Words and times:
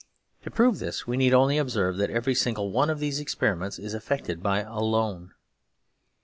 To 0.41 0.49
prove 0.49 0.79
this, 0.79 1.05
we 1.05 1.15
need 1.15 1.31
only 1.31 1.59
observe 1.59 1.97
that 1.97 2.09
every 2.09 2.33
single 2.33 2.71
one 2.71 2.89
of 2.89 2.97
these 2.97 3.19
experiments 3.19 3.77
is 3.77 3.93
effected 3.93 4.41
by 4.41 4.61
a 4.61 4.79
loan. 4.79 5.35